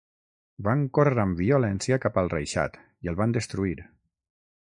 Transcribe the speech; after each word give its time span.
Van 0.67 0.79
córrer 0.97 1.19
amb 1.23 1.37
violència 1.43 1.99
cap 2.05 2.17
al 2.21 2.31
reixat 2.35 2.79
i 3.09 3.13
el 3.13 3.21
van 3.21 3.37
destruir. 3.37 3.77